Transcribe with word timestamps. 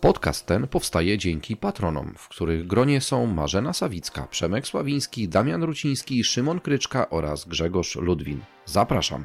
Podcast 0.00 0.46
ten 0.46 0.66
powstaje 0.68 1.18
dzięki 1.18 1.56
patronom, 1.56 2.14
w 2.16 2.28
których 2.28 2.66
gronie 2.66 3.00
są 3.00 3.26
Marzena 3.26 3.72
Sawicka, 3.72 4.26
Przemek 4.30 4.66
Sławiński, 4.66 5.28
Damian 5.28 5.62
Ruciński, 5.62 6.24
Szymon 6.24 6.60
Kryczka 6.60 7.10
oraz 7.10 7.44
Grzegorz 7.44 7.96
Ludwin. 7.96 8.40
Zapraszam. 8.64 9.24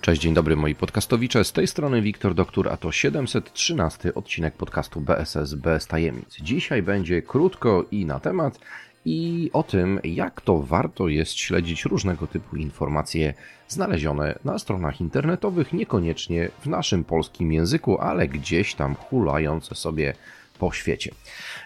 Cześć, 0.00 0.22
dzień 0.22 0.34
dobry 0.34 0.56
moi 0.56 0.74
podcastowicze. 0.74 1.44
Z 1.44 1.52
tej 1.52 1.66
strony 1.66 2.02
Wiktor 2.02 2.34
Doktor, 2.34 2.68
a 2.68 2.76
to 2.76 2.92
713 2.92 4.14
odcinek 4.14 4.54
podcastu 4.54 5.00
BSS 5.00 5.54
bez 5.54 5.86
tajemnic. 5.86 6.36
Dzisiaj 6.40 6.82
będzie 6.82 7.22
krótko 7.22 7.84
i 7.90 8.06
na 8.06 8.20
temat 8.20 8.58
i 9.08 9.50
o 9.52 9.62
tym, 9.62 10.00
jak 10.04 10.40
to 10.40 10.58
warto 10.58 11.08
jest 11.08 11.32
śledzić 11.32 11.84
różnego 11.84 12.26
typu 12.26 12.56
informacje 12.56 13.34
znalezione 13.68 14.38
na 14.44 14.58
stronach 14.58 15.00
internetowych, 15.00 15.72
niekoniecznie 15.72 16.48
w 16.60 16.66
naszym 16.66 17.04
polskim 17.04 17.52
języku, 17.52 17.98
ale 17.98 18.28
gdzieś 18.28 18.74
tam 18.74 18.94
hulające 18.94 19.74
sobie 19.74 20.14
po 20.58 20.72
świecie. 20.72 21.10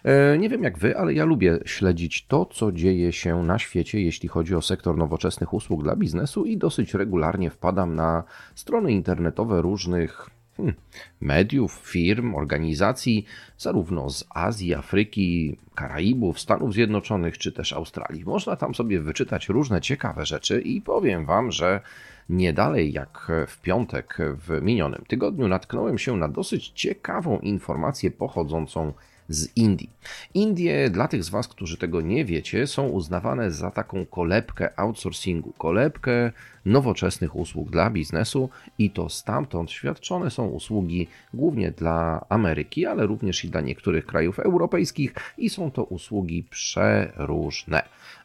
E, 0.05 0.39
nie 0.39 0.49
wiem 0.49 0.63
jak 0.63 0.79
wy, 0.79 0.99
ale 0.99 1.15
ja 1.15 1.25
lubię 1.25 1.59
śledzić 1.65 2.27
to, 2.27 2.47
co 2.47 2.73
dzieje 2.73 3.13
się 3.13 3.43
na 3.43 3.59
świecie, 3.59 4.01
jeśli 4.01 4.29
chodzi 4.29 4.55
o 4.55 4.63
sektor 4.63 4.97
nowoczesnych 4.97 5.55
usług 5.55 5.83
dla 5.83 5.97
biznesu 5.97 6.45
i 6.45 6.57
dosyć 6.57 6.95
regularnie 6.95 7.51
wpadam 7.51 7.95
na 7.95 8.25
strony 8.55 8.93
internetowe 8.93 9.63
różnych 9.63 10.31
hmm, 10.63 10.81
mediów, 11.21 11.73
firm, 11.73 12.35
organizacji, 12.35 13.27
zarówno 13.59 14.11
z 14.11 14.25
Azji, 14.31 14.75
Afryki, 14.75 15.57
Karaibów, 15.75 16.41
Stanów 16.41 16.73
Zjednoczonych 16.73 17.39
czy 17.39 17.53
też 17.53 17.73
Australii. 17.73 18.25
Można 18.25 18.57
tam 18.57 18.75
sobie 18.75 19.01
wyczytać 19.01 19.49
różne 19.49 19.81
ciekawe 19.81 20.27
rzeczy 20.27 20.61
i 20.61 20.81
powiem 20.81 21.27
Wam, 21.27 21.53
że 21.53 21.81
nie 22.29 22.53
dalej 22.53 22.93
jak 22.93 23.33
w 23.47 23.61
piątek 23.61 24.19
w 24.37 24.63
minionym 24.63 25.05
tygodniu 25.09 25.49
natknąłem 25.49 25.99
się 25.99 26.17
na 26.17 26.29
dosyć 26.29 26.69
ciekawą 26.69 27.39
informację 27.39 28.11
pochodzącą 28.11 28.93
z 28.93 29.12
Indii. 29.57 29.91
Indie, 30.35 30.91
dla 30.91 31.09
tych 31.09 31.25
z 31.25 31.29
Was, 31.29 31.49
którzy 31.49 31.77
tego 31.77 32.01
nie 32.01 32.25
wiecie, 32.25 32.67
są 32.67 32.89
uznawane 32.89 33.51
za 33.51 33.71
taką 33.71 34.07
kolebkę 34.07 34.79
outsourcingu, 34.81 35.53
kolebkę 35.59 36.33
nowoczesnych 36.65 37.37
usług 37.37 37.71
dla 37.71 37.91
biznesu 37.91 38.49
i 38.79 38.91
to 38.91 39.09
stamtąd 39.09 39.71
świadczone 39.71 40.31
są 40.31 40.47
usługi 40.47 41.09
głównie 41.35 41.71
dla 41.71 42.27
Ameryki, 42.29 42.87
ale 42.87 43.07
również 43.07 43.45
i 43.45 43.51
dla 43.51 43.61
niektórych 43.61 44.07
krajów 44.07 44.39
europejskich 44.39 45.15
i 45.39 45.51
są 45.51 45.71
to 45.71 45.85
usługi 45.85 46.45
przeróżne 46.51 47.83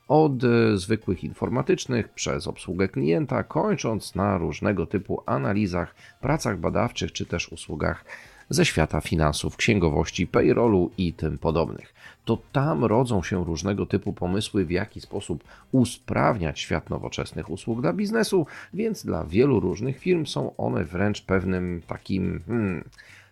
od 0.07 0.43
e, 0.43 0.77
zwykłych 0.77 1.23
informatycznych 1.23 2.09
przez 2.09 2.47
obsługę 2.47 2.87
klienta, 2.87 3.43
kończąc 3.43 4.15
na 4.15 4.37
różnego 4.37 4.85
typu 4.85 5.23
analizach, 5.25 5.95
pracach 6.21 6.59
badawczych 6.59 7.11
czy 7.11 7.25
też 7.25 7.51
usługach 7.51 8.05
ze 8.49 8.65
świata 8.65 9.01
finansów, 9.01 9.57
księgowości, 9.57 10.27
payrollu 10.27 10.91
i 10.97 11.13
tym 11.13 11.37
podobnych. 11.37 11.93
To 12.25 12.37
tam 12.51 12.85
rodzą 12.85 13.23
się 13.23 13.45
różnego 13.45 13.85
typu 13.85 14.13
pomysły, 14.13 14.65
w 14.65 14.71
jaki 14.71 15.01
sposób 15.01 15.43
usprawniać 15.71 16.59
świat 16.59 16.89
nowoczesnych 16.89 17.49
usług 17.49 17.81
dla 17.81 17.93
biznesu, 17.93 18.45
więc 18.73 19.05
dla 19.05 19.23
wielu 19.23 19.59
różnych 19.59 19.99
firm 19.99 20.25
są 20.25 20.55
one 20.57 20.83
wręcz 20.83 21.21
pewnym 21.21 21.81
takim 21.87 22.43
hmm, 22.47 22.83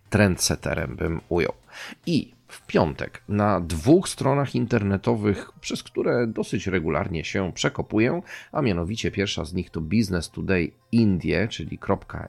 trendsetterem, 0.10 0.96
bym 0.96 1.22
ujął. 1.30 1.54
I 2.06 2.36
w 2.48 2.66
piątek 2.66 3.22
na 3.30 3.62
dwóch 3.62 4.10
stronach 4.10 4.56
internetowych, 4.56 5.52
przez 5.62 5.84
które 5.84 6.28
dosyć 6.28 6.68
regularnie 6.68 7.24
się 7.24 7.52
przekopuję, 7.54 8.22
a 8.52 8.62
mianowicie 8.62 9.12
pierwsza 9.12 9.46
z 9.46 9.54
nich 9.54 9.70
to 9.70 9.82
Business 9.82 10.30
Today 10.30 10.72
Indie, 10.92 11.48
czyli 11.48 11.80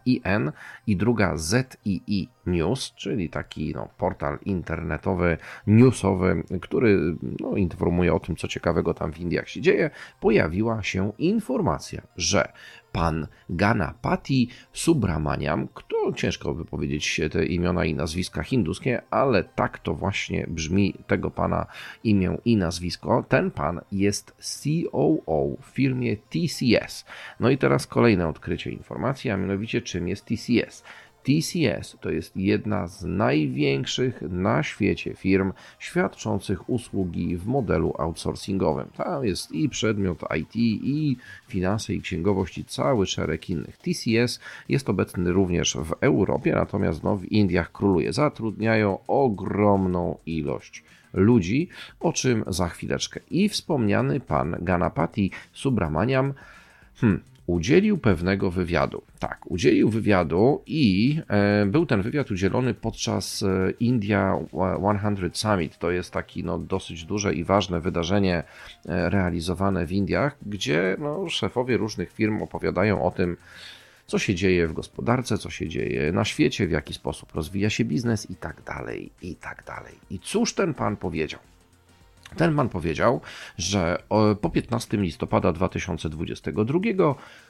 .in 0.04 0.52
i 0.86 0.96
druga 0.96 1.36
ZII 1.36 2.28
News, 2.46 2.94
czyli 2.94 3.28
taki 3.28 3.72
no, 3.74 3.88
portal 3.98 4.38
internetowy, 4.44 5.38
newsowy, 5.66 6.42
który 6.60 7.16
no, 7.40 7.56
informuje 7.56 8.14
o 8.14 8.20
tym, 8.20 8.36
co 8.36 8.48
ciekawego 8.48 8.94
tam 8.94 9.12
w 9.12 9.20
Indiach 9.20 9.48
się 9.48 9.60
dzieje, 9.60 9.90
pojawiła 10.20 10.82
się 10.82 11.12
informacja, 11.18 12.02
że 12.16 12.52
pan 12.96 13.26
Ganapati 13.50 14.48
Subramaniam, 14.72 15.68
kto 15.74 16.12
ciężko 16.12 16.54
wypowiedzieć 16.54 17.20
te 17.32 17.46
imiona 17.46 17.84
i 17.84 17.94
nazwiska 17.94 18.42
hinduskie, 18.42 19.02
ale 19.10 19.44
tak 19.44 19.78
to 19.78 19.94
właśnie 19.94 20.46
brzmi 20.48 20.94
tego 21.06 21.30
pana 21.30 21.66
imię 22.04 22.38
i 22.44 22.56
nazwisko. 22.56 23.24
Ten 23.28 23.50
pan 23.50 23.80
jest 23.92 24.36
COO 24.38 25.56
w 25.62 25.66
firmie 25.66 26.16
TCS. 26.16 27.04
No 27.40 27.50
i 27.50 27.58
teraz 27.58 27.86
kolejne 27.86 28.28
odkrycie 28.28 28.70
informacji, 28.70 29.30
a 29.30 29.36
mianowicie 29.36 29.82
czym 29.82 30.08
jest 30.08 30.24
TCS. 30.24 30.84
TCS 31.26 31.96
to 32.00 32.10
jest 32.10 32.36
jedna 32.36 32.86
z 32.86 33.04
największych 33.04 34.22
na 34.22 34.62
świecie 34.62 35.14
firm 35.14 35.52
świadczących 35.78 36.70
usługi 36.70 37.36
w 37.36 37.46
modelu 37.46 37.94
outsourcingowym. 37.98 38.88
Tam 38.96 39.24
jest 39.24 39.52
i 39.52 39.68
przedmiot 39.68 40.22
IT, 40.38 40.56
i 40.56 41.16
finanse, 41.48 41.94
i 41.94 42.00
księgowość, 42.00 42.58
i 42.58 42.64
cały 42.64 43.06
szereg 43.06 43.50
innych. 43.50 43.78
TCS 43.78 44.40
jest 44.68 44.88
obecny 44.88 45.32
również 45.32 45.76
w 45.76 45.92
Europie, 46.00 46.52
natomiast 46.52 47.02
no, 47.02 47.16
w 47.16 47.24
Indiach 47.24 47.72
króluje. 47.72 48.12
Zatrudniają 48.12 48.98
ogromną 49.06 50.18
ilość 50.26 50.84
ludzi, 51.12 51.68
o 52.00 52.12
czym 52.12 52.44
za 52.46 52.68
chwileczkę. 52.68 53.20
I 53.30 53.48
wspomniany 53.48 54.20
pan 54.20 54.56
Ganapati 54.60 55.30
Subramaniam 55.52 56.34
hmm, 56.94 57.22
udzielił 57.46 57.98
pewnego 57.98 58.50
wywiadu. 58.50 59.02
Tak, 59.18 59.50
udzielił 59.50 59.90
wywiadu 59.90 60.62
i 60.66 61.20
e, 61.28 61.66
był 61.66 61.86
ten 61.86 62.02
wywiad 62.02 62.30
udzielony 62.30 62.74
podczas 62.74 63.42
e, 63.42 63.70
India 63.80 64.38
100 64.48 65.28
Summit. 65.32 65.78
To 65.78 65.90
jest 65.90 66.12
taki 66.12 66.44
no, 66.44 66.58
dosyć 66.58 67.04
duże 67.04 67.34
i 67.34 67.44
ważne 67.44 67.80
wydarzenie 67.80 68.42
e, 68.88 69.10
realizowane 69.10 69.86
w 69.86 69.92
Indiach, 69.92 70.36
gdzie 70.46 70.96
no, 70.98 71.28
szefowie 71.28 71.76
różnych 71.76 72.12
firm 72.12 72.42
opowiadają 72.42 73.02
o 73.02 73.10
tym, 73.10 73.36
co 74.06 74.18
się 74.18 74.34
dzieje 74.34 74.68
w 74.68 74.72
gospodarce, 74.72 75.38
co 75.38 75.50
się 75.50 75.68
dzieje 75.68 76.12
na 76.12 76.24
świecie, 76.24 76.66
w 76.66 76.70
jaki 76.70 76.94
sposób 76.94 77.34
rozwija 77.34 77.70
się 77.70 77.84
biznes 77.84 78.30
i 78.30 78.36
tak 78.36 78.62
dalej, 78.62 79.10
i 79.22 79.36
tak 79.36 79.64
dalej. 79.66 79.94
I 80.10 80.18
cóż 80.18 80.54
ten 80.54 80.74
pan 80.74 80.96
powiedział? 80.96 81.40
Ten 82.36 82.56
pan 82.56 82.68
powiedział, 82.68 83.20
że 83.58 84.02
po 84.40 84.50
15 84.50 84.96
listopada 84.96 85.52
2022 85.52 86.80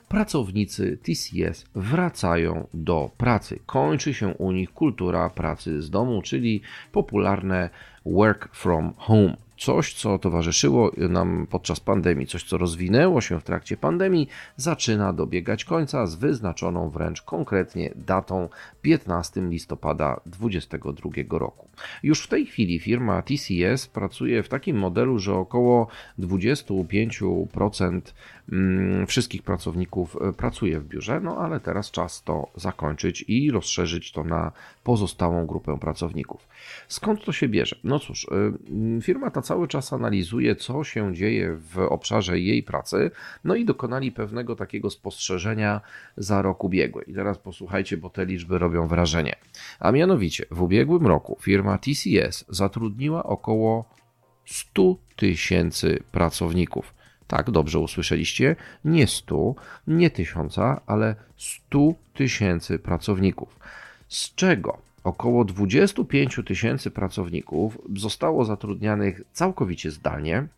pracownicy 0.08 0.98
TCS 1.02 1.64
wracają 1.74 2.66
do 2.74 3.10
pracy. 3.16 3.60
Kończy 3.66 4.14
się 4.14 4.28
u 4.28 4.52
nich 4.52 4.72
kultura 4.72 5.30
pracy 5.30 5.82
z 5.82 5.90
domu, 5.90 6.22
czyli 6.22 6.60
popularne 6.92 7.70
work 8.06 8.48
from 8.54 8.94
home 8.96 9.36
coś, 9.58 9.94
co 9.94 10.18
towarzyszyło 10.18 10.90
nam 10.96 11.46
podczas 11.50 11.80
pandemii, 11.80 12.26
coś, 12.26 12.44
co 12.44 12.58
rozwinęło 12.58 13.20
się 13.20 13.40
w 13.40 13.44
trakcie 13.44 13.76
pandemii, 13.76 14.28
zaczyna 14.56 15.12
dobiegać 15.12 15.64
końca 15.64 16.06
z 16.06 16.14
wyznaczoną 16.14 16.90
wręcz 16.90 17.22
konkretnie 17.22 17.92
datą 17.96 18.48
15 18.82 19.40
listopada 19.40 20.20
2022 20.26 21.38
roku. 21.38 21.68
Już 22.02 22.22
w 22.22 22.28
tej 22.28 22.46
chwili 22.46 22.78
firma 22.78 23.22
TCS 23.22 23.86
pracuje 23.86 24.42
w 24.42 24.48
takim 24.48 24.78
modelu, 24.78 25.18
że 25.18 25.34
około 25.34 25.86
25% 26.18 28.00
mm, 28.52 29.06
wszystkich 29.06 29.42
pracowników 29.42 30.16
e, 30.20 30.32
pracuje 30.32 30.80
w 30.80 30.88
biurze, 30.88 31.20
no 31.20 31.38
ale 31.38 31.60
teraz 31.60 31.90
czas 31.90 32.22
to 32.22 32.48
zakończyć 32.54 33.24
i 33.28 33.50
rozszerzyć 33.50 34.12
to 34.12 34.24
na 34.24 34.52
pozostałą 34.84 35.46
grupę 35.46 35.78
pracowników. 35.78 36.48
Skąd 36.88 37.24
to 37.24 37.32
się 37.32 37.48
bierze? 37.48 37.76
No 37.84 37.98
cóż, 37.98 38.26
e, 38.30 38.52
firma 39.02 39.30
ta 39.30 39.42
cały 39.46 39.68
czas 39.68 39.92
analizuje, 39.92 40.56
co 40.56 40.84
się 40.84 41.14
dzieje 41.14 41.56
w 41.56 41.78
obszarze 41.78 42.40
jej 42.40 42.62
pracy, 42.62 43.10
no 43.44 43.54
i 43.54 43.64
dokonali 43.64 44.12
pewnego 44.12 44.56
takiego 44.56 44.90
spostrzeżenia 44.90 45.80
za 46.16 46.42
rok 46.42 46.64
ubiegły. 46.64 47.04
I 47.06 47.14
teraz 47.14 47.38
posłuchajcie, 47.38 47.96
bo 47.96 48.10
te 48.10 48.26
liczby 48.26 48.58
robią 48.58 48.88
wrażenie. 48.88 49.36
A 49.80 49.92
mianowicie, 49.92 50.46
w 50.50 50.62
ubiegłym 50.62 51.06
roku 51.06 51.38
firma 51.40 51.78
TCS 51.78 52.44
zatrudniła 52.48 53.24
około 53.24 53.84
100 54.44 54.96
tysięcy 55.16 56.02
pracowników. 56.12 56.94
Tak, 57.26 57.50
dobrze 57.50 57.78
usłyszeliście, 57.78 58.56
nie 58.84 59.06
100, 59.06 59.54
nie 59.86 60.10
1000, 60.10 60.58
ale 60.86 61.14
100 61.36 61.78
tysięcy 62.14 62.78
pracowników. 62.78 63.58
Z 64.08 64.34
czego 64.34 64.85
około 65.06 65.44
25 65.44 66.40
tysięcy 66.46 66.90
pracowników 66.90 67.78
zostało 67.96 68.44
zatrudnianych 68.44 69.20
całkowicie 69.32 69.90
zdalnie. 69.90 70.48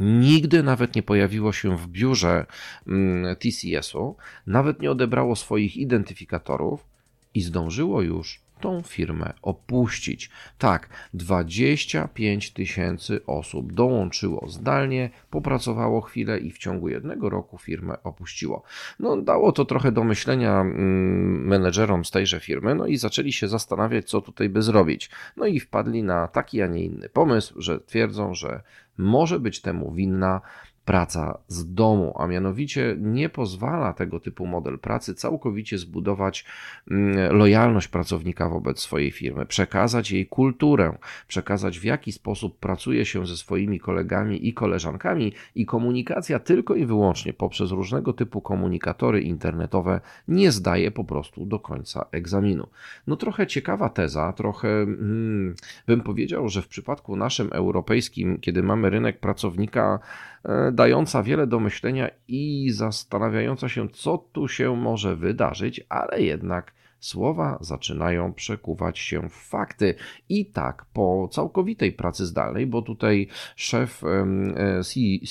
Nigdy 0.00 0.62
nawet 0.62 0.94
nie 0.94 1.02
pojawiło 1.02 1.52
się 1.52 1.76
w 1.76 1.86
biurze 1.88 2.46
mm, 2.86 3.36
TCS-u, 3.36 4.16
nawet 4.46 4.80
nie 4.80 4.90
odebrało 4.90 5.36
swoich 5.36 5.76
identyfikatorów 5.76 6.86
i 7.34 7.40
zdążyło 7.40 8.02
już 8.02 8.43
tą 8.64 8.82
firmę 8.82 9.32
opuścić. 9.42 10.30
Tak, 10.58 10.88
25 11.14 12.50
tysięcy 12.50 13.26
osób 13.26 13.72
dołączyło 13.72 14.48
zdalnie, 14.48 15.10
popracowało 15.30 16.00
chwilę 16.00 16.38
i 16.38 16.50
w 16.50 16.58
ciągu 16.58 16.88
jednego 16.88 17.30
roku 17.30 17.58
firmę 17.58 18.02
opuściło. 18.02 18.62
No, 19.00 19.16
dało 19.16 19.52
to 19.52 19.64
trochę 19.64 19.92
do 19.92 20.04
myślenia 20.04 20.60
mm, 20.60 21.46
menedżerom 21.46 22.04
z 22.04 22.10
tejże 22.10 22.40
firmy, 22.40 22.74
no 22.74 22.86
i 22.86 22.96
zaczęli 22.96 23.32
się 23.32 23.48
zastanawiać, 23.48 24.10
co 24.10 24.20
tutaj 24.20 24.48
by 24.48 24.62
zrobić. 24.62 25.10
No 25.36 25.46
i 25.46 25.60
wpadli 25.60 26.02
na 26.02 26.28
taki, 26.28 26.62
a 26.62 26.66
nie 26.66 26.84
inny 26.84 27.08
pomysł, 27.08 27.60
że 27.60 27.80
twierdzą, 27.80 28.34
że 28.34 28.62
może 28.98 29.40
być 29.40 29.60
temu 29.60 29.92
winna 29.92 30.40
praca 30.84 31.38
z 31.48 31.74
domu, 31.74 32.14
a 32.18 32.26
mianowicie 32.26 32.96
nie 32.98 33.28
pozwala 33.28 33.92
tego 33.92 34.20
typu 34.20 34.46
model 34.46 34.78
pracy 34.78 35.14
całkowicie 35.14 35.78
zbudować 35.78 36.44
mm, 36.90 37.36
lojalność 37.36 37.88
pracownika 37.88 38.48
wobec 38.48 38.80
swojej 38.80 39.10
firmy, 39.10 39.46
przekazać 39.46 40.10
jej 40.10 40.26
kulturę, 40.26 40.96
przekazać 41.28 41.78
w 41.78 41.84
jaki 41.84 42.12
sposób 42.12 42.58
pracuje 42.58 43.04
się 43.06 43.26
ze 43.26 43.36
swoimi 43.36 43.80
kolegami 43.80 44.48
i 44.48 44.54
koleżankami 44.54 45.32
i 45.54 45.66
komunikacja 45.66 46.38
tylko 46.38 46.74
i 46.74 46.86
wyłącznie 46.86 47.32
poprzez 47.32 47.70
różnego 47.70 48.12
typu 48.12 48.40
komunikatory 48.40 49.20
internetowe 49.20 50.00
nie 50.28 50.52
zdaje 50.52 50.90
po 50.90 51.04
prostu 51.04 51.46
do 51.46 51.58
końca 51.58 52.06
egzaminu. 52.12 52.66
No 53.06 53.16
trochę 53.16 53.46
ciekawa 53.46 53.88
teza, 53.88 54.32
trochę 54.32 54.68
hmm, 54.68 55.54
bym 55.86 56.00
powiedział, 56.00 56.48
że 56.48 56.62
w 56.62 56.68
przypadku 56.68 57.16
naszym 57.16 57.48
europejskim, 57.52 58.38
kiedy 58.40 58.62
mamy 58.62 58.90
rynek 58.90 59.20
pracownika 59.20 60.00
E, 60.44 60.72
dająca 60.74 61.22
wiele 61.22 61.46
do 61.46 61.60
myślenia 61.60 62.10
i 62.28 62.70
zastanawiająca 62.70 63.68
się, 63.68 63.88
co 63.88 64.18
tu 64.18 64.48
się 64.48 64.76
może 64.76 65.16
wydarzyć, 65.16 65.80
ale 65.88 66.22
jednak 66.22 66.72
słowa 67.06 67.58
zaczynają 67.60 68.32
przekuwać 68.32 68.98
się 68.98 69.28
w 69.28 69.32
fakty. 69.32 69.94
I 70.28 70.46
tak 70.46 70.86
po 70.92 71.28
całkowitej 71.32 71.92
pracy 71.92 72.26
zdalnej, 72.26 72.66
bo 72.66 72.82
tutaj 72.82 73.28
szef 73.56 74.02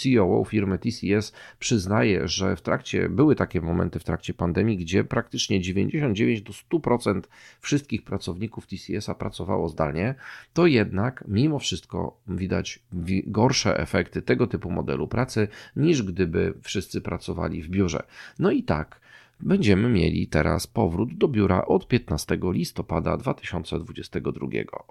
CEO 0.01 0.41
e 0.41 0.45
firmy 0.45 0.79
TCS 0.79 1.33
przyznaje, 1.59 2.27
że 2.27 2.55
w 2.55 2.61
trakcie, 2.61 3.09
były 3.09 3.35
takie 3.35 3.61
momenty 3.61 3.99
w 3.99 4.03
trakcie 4.03 4.33
pandemii, 4.33 4.77
gdzie 4.77 5.03
praktycznie 5.03 5.61
99 5.61 6.41
do 6.41 6.53
100% 6.79 7.21
wszystkich 7.61 8.03
pracowników 8.03 8.67
TCS-a 8.67 9.15
pracowało 9.15 9.69
zdalnie, 9.69 10.15
to 10.53 10.67
jednak 10.67 11.23
mimo 11.27 11.59
wszystko 11.59 12.17
widać 12.27 12.79
gorsze 13.27 13.79
efekty 13.79 14.21
tego 14.21 14.47
typu 14.47 14.71
modelu 14.71 15.07
pracy 15.07 15.47
niż 15.75 16.03
gdyby 16.03 16.53
wszyscy 16.61 17.01
pracowali 17.01 17.63
w 17.63 17.69
biurze. 17.69 18.03
No 18.39 18.51
i 18.51 18.63
tak, 18.63 19.03
będziemy 19.39 19.89
mieli 19.89 20.27
teraz 20.27 20.67
powrót 20.67 21.17
do 21.17 21.27
biura 21.27 21.65
od 21.65 21.87
15 21.87 22.37
listopada 22.43 23.17
2022 23.17 24.47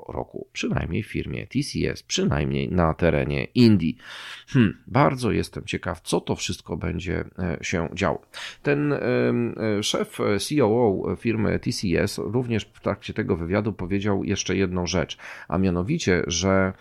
roku, 0.09 0.47
przynajmniej 0.53 1.03
w 1.03 1.07
firmie 1.07 1.47
TCS, 1.47 2.03
przynajmniej 2.03 2.71
na 2.71 2.95
terenie 2.95 3.45
Indii. 3.45 3.97
Hmm, 4.49 4.79
bardzo 4.87 5.33
jestem 5.33 5.65
ciekaw, 5.65 6.01
co 6.01 6.21
to 6.21 6.37
wszystko 6.37 6.77
będzie 6.77 7.25
e, 7.39 7.59
się 7.61 7.89
działo. 7.95 8.23
Ten 8.63 8.93
e, 8.93 9.03
szef 9.83 10.19
COO 10.49 11.17
firmy 11.17 11.59
TCS 11.59 12.19
również 12.19 12.65
w 12.65 12.81
trakcie 12.81 13.15
tego 13.15 13.37
wywiadu 13.37 13.73
powiedział 13.73 14.25
jeszcze 14.25 14.57
jedną 14.57 14.87
rzecz, 14.87 15.19
a 15.49 15.59
mianowicie, 15.59 16.23
że 16.27 16.73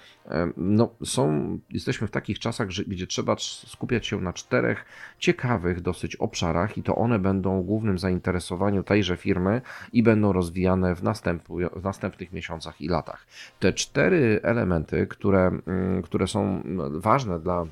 no, 0.58 0.96
są, 1.04 1.60
jesteśmy 1.70 2.08
w 2.08 2.12
takich 2.12 2.40
czasach, 2.40 2.68
gdzie 2.68 3.08
trzeba 3.08 3.36
skupiać 3.40 4.08
się 4.08 4.22
na 4.22 4.34
czterech 4.34 4.86
ciekawych 5.20 5.82
dosyć 5.82 6.16
obszarach 6.16 6.78
i 6.78 6.84
to 6.84 6.96
one 6.96 7.20
będą 7.20 7.51
głównym 7.60 8.00
zainteresowaniu 8.00 8.84
tejże 8.84 9.18
firmy 9.18 9.62
i 9.94 10.04
będą 10.04 10.34
rozwijane 10.34 10.96
w, 10.96 11.02
w 11.76 11.84
następnych 11.84 12.32
miesiącach 12.34 12.82
i 12.82 12.88
latach. 12.88 13.28
Te 13.60 13.74
cztery 13.74 14.40
elementy, 14.44 15.08
które, 15.08 15.52
mm, 15.68 16.02
które 16.02 16.28
są 16.28 16.64
ważne 16.92 17.40
dla 17.40 17.66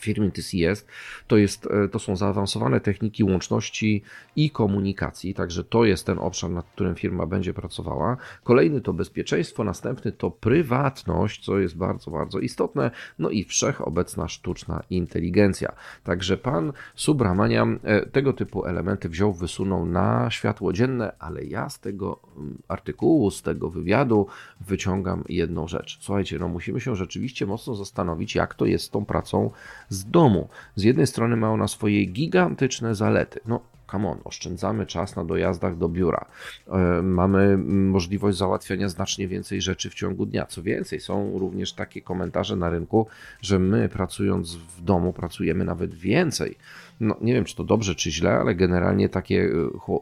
firmy 0.00 0.30
TCS, 0.30 0.86
to, 1.26 1.36
jest, 1.36 1.66
e, 1.66 1.88
to 1.88 1.98
są 1.98 2.16
zaawansowane 2.16 2.80
techniki 2.80 3.24
łączności 3.24 4.02
i 4.36 4.50
komunikacji, 4.50 5.34
także 5.34 5.64
to 5.64 5.84
jest 5.84 6.06
ten 6.06 6.18
obszar, 6.18 6.50
nad 6.50 6.66
którym 6.66 6.94
firma 6.94 7.26
będzie 7.26 7.54
pracowała. 7.54 8.16
Kolejny 8.44 8.80
to 8.80 8.92
bezpieczeństwo, 8.92 9.64
następny 9.64 10.12
to 10.12 10.30
prywatność, 10.30 11.44
co 11.44 11.58
jest 11.58 11.76
bardzo, 11.76 12.10
bardzo 12.10 12.38
istotne, 12.38 12.90
no 13.18 13.30
i 13.30 13.44
wszechobecna 13.44 14.28
sztuczna 14.28 14.82
inteligencja. 14.90 15.72
Także 16.04 16.36
pan 16.36 16.72
Subramaniam 16.94 17.78
e, 17.82 18.06
tego 18.06 18.32
typu 18.32 18.66
elementy 18.66 19.08
wziął, 19.08 19.32
wysunął 19.32 19.86
na 19.86 20.30
światło 20.30 20.72
dzienne, 20.72 21.12
ale 21.18 21.44
ja 21.44 21.68
z 21.68 21.80
tego 21.80 22.20
mm, 22.36 22.58
artykułu, 22.68 23.30
z 23.30 23.42
tego 23.42 23.70
wywiadu 23.70 24.26
wyciągam 24.60 25.24
jedną 25.28 25.68
rzecz. 25.68 25.98
Słuchajcie, 26.00 26.38
no 26.38 26.48
musimy 26.48 26.80
się 26.80 26.96
rzeczywiście 26.96 27.46
mocno 27.46 27.74
zastanowić, 27.74 28.34
jak 28.34 28.54
to 28.54 28.66
jest 28.66 28.84
z 28.84 28.90
tą 28.90 29.04
pracą 29.04 29.50
z 29.90 30.10
domu. 30.10 30.48
Z 30.74 30.82
jednej 30.82 31.06
strony 31.06 31.36
ma 31.36 31.50
ona 31.50 31.68
swoje 31.68 32.04
gigantyczne 32.04 32.94
zalety. 32.94 33.40
No, 33.46 33.60
come 33.90 34.08
on, 34.08 34.18
oszczędzamy 34.24 34.86
czas 34.86 35.16
na 35.16 35.24
dojazdach 35.24 35.76
do 35.76 35.88
biura. 35.88 36.24
E, 36.68 37.02
mamy 37.02 37.58
możliwość 37.66 38.38
załatwiania 38.38 38.88
znacznie 38.88 39.28
więcej 39.28 39.60
rzeczy 39.60 39.90
w 39.90 39.94
ciągu 39.94 40.26
dnia. 40.26 40.46
Co 40.46 40.62
więcej, 40.62 41.00
są 41.00 41.38
również 41.38 41.72
takie 41.72 42.02
komentarze 42.02 42.56
na 42.56 42.70
rynku, 42.70 43.06
że 43.42 43.58
my 43.58 43.88
pracując 43.88 44.56
w 44.56 44.82
domu 44.82 45.12
pracujemy 45.12 45.64
nawet 45.64 45.94
więcej. 45.94 46.56
No, 47.00 47.16
nie 47.20 47.34
wiem, 47.34 47.44
czy 47.44 47.56
to 47.56 47.64
dobrze, 47.64 47.94
czy 47.94 48.10
źle, 48.10 48.32
ale 48.32 48.54
generalnie 48.54 49.08
takie 49.08 49.50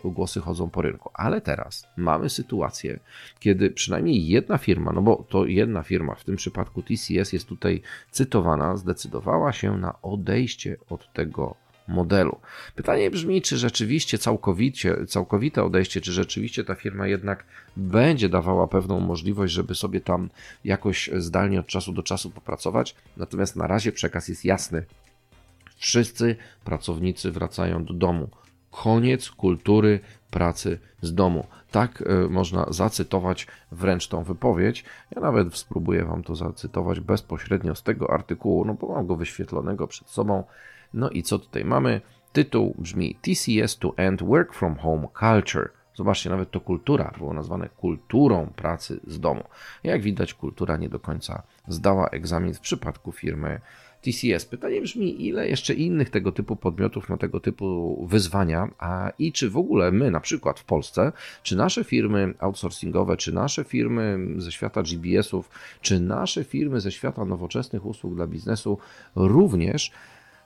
e, 0.04 0.10
głosy 0.10 0.40
chodzą 0.40 0.70
po 0.70 0.82
rynku. 0.82 1.10
Ale 1.14 1.40
teraz 1.40 1.86
mamy 1.96 2.30
sytuację, 2.30 3.00
kiedy 3.40 3.70
przynajmniej 3.70 4.26
jedna 4.26 4.58
firma, 4.58 4.92
no 4.92 5.02
bo 5.02 5.24
to 5.28 5.46
jedna 5.46 5.82
firma, 5.82 6.14
w 6.14 6.24
tym 6.24 6.36
przypadku 6.36 6.82
TCS 6.82 7.32
jest 7.32 7.48
tutaj 7.48 7.82
cytowana, 8.10 8.76
zdecydowała 8.76 9.52
się 9.52 9.78
na 9.78 10.02
odejście 10.02 10.76
od 10.90 11.12
tego 11.12 11.67
modelu. 11.88 12.40
Pytanie 12.74 13.10
brzmi, 13.10 13.42
czy 13.42 13.56
rzeczywiście 13.56 14.18
całkowicie, 14.18 15.06
całkowite 15.06 15.64
odejście, 15.64 16.00
czy 16.00 16.12
rzeczywiście 16.12 16.64
ta 16.64 16.74
firma 16.74 17.06
jednak 17.06 17.44
będzie 17.76 18.28
dawała 18.28 18.66
pewną 18.68 19.00
możliwość, 19.00 19.52
żeby 19.52 19.74
sobie 19.74 20.00
tam 20.00 20.30
jakoś 20.64 21.10
zdalnie 21.16 21.60
od 21.60 21.66
czasu 21.66 21.92
do 21.92 22.02
czasu 22.02 22.30
popracować. 22.30 22.94
Natomiast 23.16 23.56
na 23.56 23.66
razie 23.66 23.92
przekaz 23.92 24.28
jest 24.28 24.44
jasny. 24.44 24.84
Wszyscy 25.76 26.36
pracownicy 26.64 27.32
wracają 27.32 27.84
do 27.84 27.94
domu. 27.94 28.28
Koniec 28.70 29.30
kultury 29.30 30.00
pracy 30.30 30.78
z 31.02 31.14
domu. 31.14 31.46
Tak 31.70 32.00
y, 32.00 32.28
można 32.28 32.66
zacytować 32.68 33.46
wręcz 33.72 34.08
tą 34.08 34.24
wypowiedź. 34.24 34.84
Ja 35.14 35.20
nawet 35.20 35.56
spróbuję 35.56 36.04
Wam 36.04 36.22
to 36.22 36.34
zacytować 36.34 37.00
bezpośrednio 37.00 37.74
z 37.74 37.82
tego 37.82 38.10
artykułu, 38.10 38.64
no 38.64 38.74
bo 38.74 38.94
mam 38.94 39.06
go 39.06 39.16
wyświetlonego 39.16 39.86
przed 39.86 40.08
sobą. 40.08 40.44
No 40.94 41.10
i 41.10 41.22
co 41.22 41.38
tutaj 41.38 41.64
mamy? 41.64 42.00
Tytuł 42.32 42.74
brzmi 42.78 43.14
TCS 43.14 43.78
to 43.78 43.94
End 43.96 44.22
Work 44.22 44.54
from 44.54 44.76
Home 44.76 45.08
Culture. 45.20 45.70
Zobaczcie, 45.94 46.30
nawet 46.30 46.50
to 46.50 46.60
kultura 46.60 47.14
było 47.18 47.32
nazwane 47.32 47.68
kulturą 47.68 48.46
pracy 48.56 49.00
z 49.06 49.20
domu. 49.20 49.44
Jak 49.84 50.02
widać, 50.02 50.34
kultura 50.34 50.76
nie 50.76 50.88
do 50.88 51.00
końca 51.00 51.42
zdała 51.68 52.08
egzamin 52.08 52.54
w 52.54 52.60
przypadku 52.60 53.12
firmy 53.12 53.60
TCS. 54.02 54.46
Pytanie 54.46 54.80
brzmi, 54.80 55.26
ile 55.26 55.48
jeszcze 55.48 55.74
innych 55.74 56.10
tego 56.10 56.32
typu 56.32 56.56
podmiotów 56.56 57.08
ma 57.08 57.16
tego 57.16 57.40
typu 57.40 58.06
wyzwania, 58.06 58.68
a 58.78 59.12
i 59.18 59.32
czy 59.32 59.50
w 59.50 59.56
ogóle 59.56 59.92
my, 59.92 60.10
na 60.10 60.20
przykład 60.20 60.60
w 60.60 60.64
Polsce, 60.64 61.12
czy 61.42 61.56
nasze 61.56 61.84
firmy 61.84 62.34
outsourcingowe, 62.38 63.16
czy 63.16 63.32
nasze 63.32 63.64
firmy 63.64 64.18
ze 64.36 64.52
świata 64.52 64.82
GBS-ów, 64.82 65.50
czy 65.80 66.00
nasze 66.00 66.44
firmy 66.44 66.80
ze 66.80 66.92
świata 66.92 67.24
nowoczesnych 67.24 67.86
usług 67.86 68.14
dla 68.14 68.26
biznesu 68.26 68.78
również 69.16 69.92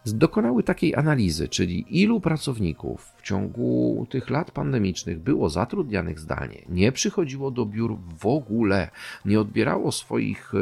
dokonały 0.06 0.62
takiej 0.62 0.94
analizy, 0.94 1.48
czyli 1.48 2.02
ilu 2.02 2.20
pracowników 2.20 3.12
w 3.16 3.22
ciągu 3.22 4.06
tych 4.10 4.30
lat 4.30 4.50
pandemicznych 4.50 5.18
było 5.18 5.50
zatrudnianych 5.50 6.20
zdalnie, 6.20 6.62
nie 6.68 6.92
przychodziło 6.92 7.50
do 7.50 7.66
biur 7.66 7.96
w 8.18 8.26
ogóle, 8.26 8.90
nie 9.24 9.40
odbierało 9.40 9.92
swoich 9.92 10.52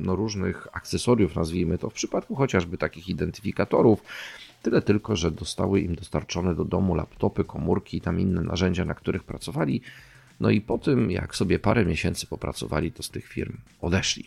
no, 0.00 0.16
różnych 0.16 0.68
akcesoriów, 0.72 1.36
nazwijmy 1.36 1.78
to, 1.78 1.90
w 1.90 1.94
przypadku 1.94 2.34
chociażby 2.34 2.78
takich 2.78 3.08
identyfikatorów, 3.08 4.02
Tyle 4.62 4.82
tylko, 4.82 5.16
że 5.16 5.30
dostały 5.30 5.80
im 5.80 5.94
dostarczone 5.94 6.54
do 6.54 6.64
domu 6.64 6.94
laptopy, 6.94 7.44
komórki 7.44 7.96
i 7.96 8.00
tam 8.00 8.20
inne 8.20 8.42
narzędzia, 8.42 8.84
na 8.84 8.94
których 8.94 9.24
pracowali. 9.24 9.80
No 10.40 10.50
i 10.50 10.60
po 10.60 10.78
tym, 10.78 11.10
jak 11.10 11.36
sobie 11.36 11.58
parę 11.58 11.84
miesięcy 11.84 12.26
popracowali, 12.26 12.92
to 12.92 13.02
z 13.02 13.10
tych 13.10 13.26
firm 13.26 13.56
odeszli. 13.80 14.24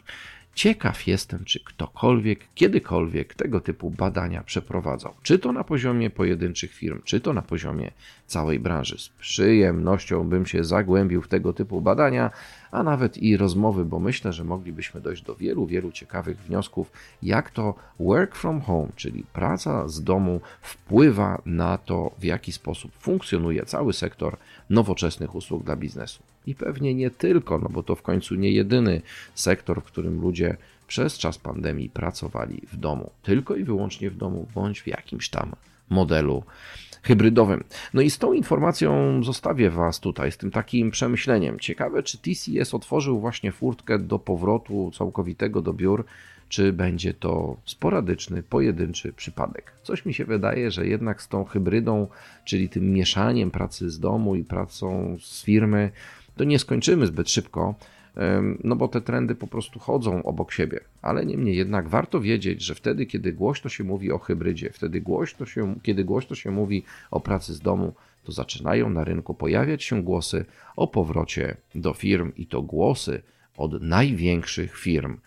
Ciekaw 0.56 1.08
jestem, 1.08 1.46
czy 1.46 1.60
ktokolwiek 1.60 2.40
kiedykolwiek 2.54 3.34
tego 3.34 3.62
typu 3.62 3.90
badania 3.90 4.44
przeprowadzał. 4.44 5.14
Czy 5.24 5.40
to 5.40 5.52
na 5.52 5.64
poziomie 5.64 6.10
pojedynczych 6.10 6.74
firm, 6.74 7.02
czy 7.04 7.20
to 7.22 7.34
na 7.34 7.42
poziomie 7.42 7.92
całej 8.28 8.60
branży. 8.60 8.98
Z 8.98 9.10
przyjemnością 9.10 10.30
bym 10.30 10.46
się 10.46 10.64
zagłębił 10.64 11.22
w 11.22 11.28
tego 11.28 11.54
typu 11.54 11.82
badania, 11.82 12.32
a 12.75 12.84
nawet 12.84 13.17
i 13.17 13.38
rozmowy, 13.38 13.86
bo 13.86 14.00
myślę, 14.00 14.34
że 14.34 14.44
moglibyśmy 14.44 15.01
dojść 15.01 15.24
do 15.24 15.36
wielu, 15.36 15.65
wielu 15.65 15.91
ciekawych 15.91 16.38
wniosków, 16.38 16.91
jak 17.24 17.51
to 17.51 17.75
work 18.00 18.36
from 18.36 18.62
home, 18.62 18.91
czyli 18.96 19.24
praca 19.34 19.88
z 19.88 20.03
domu, 20.03 20.41
wpływa 20.62 21.41
na 21.46 21.77
to, 21.77 22.12
w 22.20 22.24
jaki 22.24 22.51
sposób 22.51 22.91
funkcjonuje 22.98 23.65
cały 23.65 23.94
sektor 23.94 24.38
nowoczesnych 24.70 25.36
usług 25.36 25.63
dla 25.63 25.75
biznesu. 25.75 26.24
i 26.48 26.55
pewnie 26.55 26.94
nie 26.94 27.12
tylko, 27.12 27.60
no 27.60 27.70
bo 27.70 27.84
to 27.84 27.96
w 27.96 28.01
końcu 28.01 28.36
nie 28.36 28.51
jedyny 28.51 29.01
sektor, 29.36 29.82
w 29.82 29.84
którym 29.84 30.22
ludzie 30.22 30.58
przez 30.88 31.17
czas 31.17 31.38
pandemii 31.38 31.89
pracowali 31.89 32.62
w 32.72 32.77
domu, 32.77 33.12
tylko 33.24 33.55
i 33.55 33.63
wyłącznie 33.63 34.10
w 34.10 34.17
domu, 34.17 34.48
bądź 34.55 34.82
w 34.82 34.88
jakimś 34.88 35.29
tam 35.29 35.51
modelu 35.89 36.44
hybrydowym. 37.06 37.64
No 37.94 38.02
i 38.02 38.10
z 38.10 38.18
tą 38.18 38.34
informacją 38.34 39.24
zostawię 39.24 39.70
Was 39.70 40.00
tutaj, 40.00 40.32
z 40.32 40.38
tym 40.38 40.52
takim 40.52 40.92
przemyśleniem. 40.92 41.60
Ciekawe, 41.60 42.04
czy 42.04 42.18
TCS 42.18 42.74
otworzył 42.74 43.20
właśnie 43.20 43.52
furtkę 43.52 44.00
do 44.00 44.20
powrotu 44.20 44.92
całkowitego 44.98 45.62
do 45.62 45.74
biur, 45.74 46.06
czy 46.50 46.74
będzie 46.74 47.14
to 47.14 47.58
sporadyczny, 47.66 48.44
pojedynczy 48.44 49.14
przypadek. 49.14 49.74
Coś 49.84 50.06
mi 50.06 50.14
się 50.14 50.26
wydaje, 50.26 50.72
że 50.72 50.88
jednak 50.88 51.22
z 51.22 51.28
tą 51.28 51.46
hybrydą, 51.46 52.08
czyli 52.46 52.70
tym 52.70 52.94
mieszaniem 52.94 53.52
pracy 53.52 53.90
z 53.90 54.00
domu 54.00 54.36
i 54.36 54.44
pracą 54.44 55.18
z 55.22 55.44
firmy, 55.44 55.92
to 56.36 56.44
nie 56.44 56.60
skończymy 56.60 57.08
zbyt 57.08 57.30
szybko 57.30 57.76
no 58.63 58.75
bo 58.75 58.88
te 58.88 59.01
trendy 59.01 59.36
po 59.36 59.48
prostu 59.48 59.79
chodzą 59.79 60.24
obok 60.24 60.51
siebie. 60.51 60.79
Ale 61.01 61.25
niemniej 61.25 61.57
jednak 61.57 61.89
warto 61.89 62.22
wiedzieć, 62.22 62.62
że 62.62 62.75
wtedy, 62.75 63.05
kiedy 63.05 63.34
głośno 63.34 63.69
się 63.69 63.84
mówi 63.84 64.12
o 64.12 64.17
hybrydzie, 64.17 64.69
wtedy 64.69 65.01
głośno 65.01 65.45
się, 65.45 65.75
kiedy 65.84 66.03
głośno 66.03 66.36
się 66.36 66.51
mówi 66.51 66.84
o 67.12 67.19
pracy 67.19 67.53
z 67.53 67.60
domu, 67.60 67.93
to 68.24 68.31
zaczynają 68.31 68.89
na 68.89 69.03
rynku 69.03 69.34
pojawiać 69.34 69.84
się 69.84 70.03
głosy 70.03 70.45
o 70.75 70.88
powrocie 70.88 71.57
do 71.75 71.93
firm 71.93 72.31
i 72.38 72.48
to 72.48 72.62
głosy 72.62 73.22
od 73.57 73.81
największych 73.81 74.77
firm, 74.77 75.17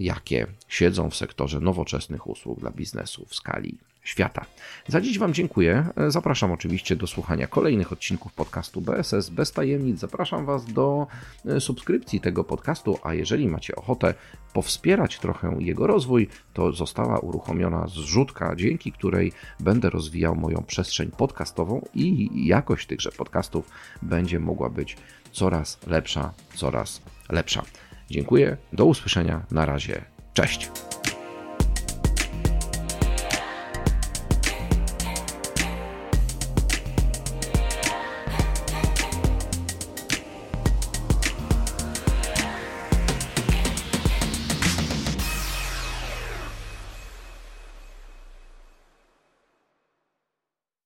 jakie 0.00 0.46
siedzą 0.68 1.10
w 1.10 1.16
sektorze 1.16 1.60
nowoczesnych 1.60 2.26
usług 2.26 2.60
dla 2.60 2.70
biznesu 2.70 3.26
w 3.26 3.34
skali 3.34 3.78
świata. 4.04 4.44
Za 4.88 5.00
dziś 5.00 5.18
Wam 5.18 5.34
dziękuję. 5.34 5.86
Zapraszam 6.08 6.52
oczywiście 6.52 6.96
do 6.96 7.06
słuchania 7.06 7.46
kolejnych 7.46 7.92
odcinków 7.92 8.32
podcastu 8.32 8.80
BSS 8.80 9.30
bez 9.30 9.52
tajemnic. 9.52 9.98
Zapraszam 9.98 10.46
Was 10.46 10.64
do 10.64 11.06
e, 11.46 11.60
subskrypcji 11.60 12.20
tego 12.20 12.44
podcastu, 12.44 12.98
a 13.02 13.14
jeżeli 13.14 13.48
macie 13.48 13.76
ochotę 13.76 14.14
powspierać 14.52 15.18
trochę 15.18 15.56
jego 15.60 15.86
rozwój, 15.86 16.28
to 16.52 16.72
została 16.72 17.18
uruchomiona 17.18 17.86
zrzutka, 17.86 18.56
dzięki 18.56 18.92
której 18.92 19.32
będę 19.60 19.90
rozwijał 19.90 20.36
moją 20.36 20.64
przestrzeń 20.66 21.10
podcastową 21.10 21.86
i 21.94 22.30
jakość 22.46 22.86
tychże 22.86 23.12
podcastów 23.12 23.70
będzie 24.02 24.40
mogła 24.40 24.70
być 24.70 24.96
coraz 25.32 25.78
lepsza, 25.86 26.32
coraz 26.54 27.02
lepsza. 27.30 27.62
Dziękuję, 28.10 28.56
do 28.72 28.84
usłyszenia, 28.84 29.42
na 29.50 29.66
razie, 29.66 30.04
cześć. 30.34 30.70